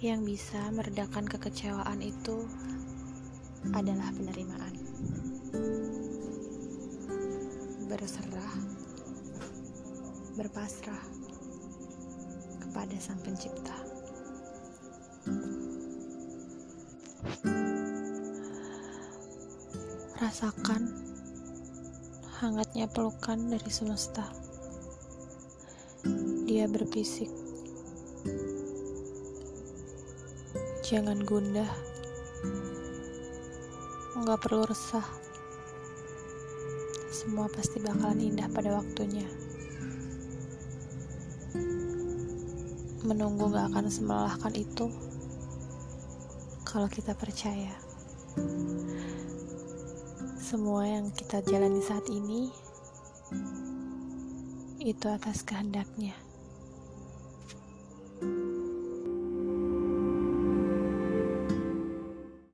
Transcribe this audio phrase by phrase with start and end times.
[0.00, 2.48] Yang bisa meredakan kekecewaan itu
[3.76, 4.72] adalah penerimaan.
[7.84, 8.54] Berserah,
[10.40, 11.04] berpasrah
[12.64, 13.76] kepada Sang Pencipta.
[20.16, 20.96] Rasakan
[22.40, 24.24] hangatnya pelukan dari semesta.
[26.48, 27.28] Dia berbisik,
[30.90, 31.70] Jangan gundah.
[34.18, 35.06] Nggak perlu resah.
[37.14, 39.22] Semua pasti bakalan indah pada waktunya.
[43.06, 44.90] Menunggu gak akan semelelahkan itu
[46.66, 47.70] kalau kita percaya.
[50.42, 52.50] Semua yang kita jalani saat ini
[54.82, 56.18] itu atas kehendaknya.